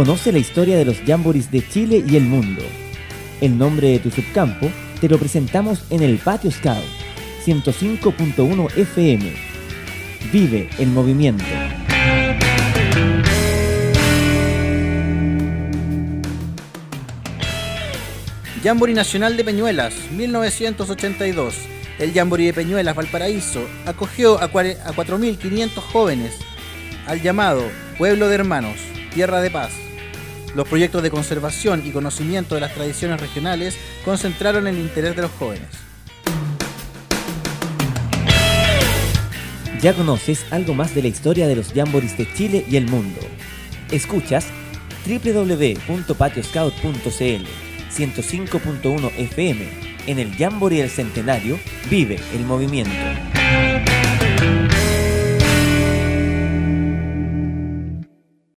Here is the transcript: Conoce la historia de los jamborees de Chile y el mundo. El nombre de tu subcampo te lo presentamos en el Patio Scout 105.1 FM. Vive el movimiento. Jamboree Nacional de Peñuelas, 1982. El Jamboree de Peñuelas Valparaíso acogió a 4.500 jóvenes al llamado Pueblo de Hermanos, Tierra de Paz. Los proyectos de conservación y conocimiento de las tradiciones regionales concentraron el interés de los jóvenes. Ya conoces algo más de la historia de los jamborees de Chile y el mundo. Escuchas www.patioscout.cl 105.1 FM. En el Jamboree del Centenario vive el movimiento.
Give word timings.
Conoce 0.00 0.32
la 0.32 0.38
historia 0.38 0.78
de 0.78 0.86
los 0.86 0.96
jamborees 1.06 1.50
de 1.50 1.62
Chile 1.68 2.02
y 2.08 2.16
el 2.16 2.22
mundo. 2.22 2.62
El 3.42 3.58
nombre 3.58 3.88
de 3.88 3.98
tu 3.98 4.10
subcampo 4.10 4.70
te 4.98 5.10
lo 5.10 5.18
presentamos 5.18 5.84
en 5.90 6.02
el 6.02 6.16
Patio 6.16 6.50
Scout 6.50 6.82
105.1 7.44 8.78
FM. 8.78 9.30
Vive 10.32 10.70
el 10.78 10.88
movimiento. 10.88 11.44
Jamboree 18.64 18.94
Nacional 18.94 19.36
de 19.36 19.44
Peñuelas, 19.44 19.92
1982. 20.12 21.56
El 21.98 22.14
Jamboree 22.14 22.46
de 22.46 22.54
Peñuelas 22.54 22.96
Valparaíso 22.96 23.60
acogió 23.84 24.40
a 24.40 24.50
4.500 24.50 25.68
jóvenes 25.92 26.38
al 27.06 27.20
llamado 27.20 27.62
Pueblo 27.98 28.30
de 28.30 28.36
Hermanos, 28.36 28.76
Tierra 29.12 29.42
de 29.42 29.50
Paz. 29.50 29.89
Los 30.54 30.68
proyectos 30.68 31.02
de 31.02 31.10
conservación 31.10 31.82
y 31.86 31.90
conocimiento 31.90 32.54
de 32.54 32.62
las 32.62 32.72
tradiciones 32.74 33.20
regionales 33.20 33.76
concentraron 34.04 34.66
el 34.66 34.78
interés 34.78 35.14
de 35.16 35.22
los 35.22 35.30
jóvenes. 35.32 35.68
Ya 39.80 39.94
conoces 39.94 40.44
algo 40.50 40.74
más 40.74 40.94
de 40.94 41.00
la 41.02 41.08
historia 41.08 41.48
de 41.48 41.56
los 41.56 41.72
jamborees 41.72 42.18
de 42.18 42.30
Chile 42.34 42.66
y 42.68 42.76
el 42.76 42.86
mundo. 42.86 43.20
Escuchas 43.90 44.46
www.patioscout.cl 45.06 47.70
105.1 47.90 49.10
FM. 49.16 49.90
En 50.06 50.18
el 50.18 50.36
Jamboree 50.36 50.80
del 50.80 50.90
Centenario 50.90 51.58
vive 51.90 52.20
el 52.34 52.44
movimiento. 52.44 52.92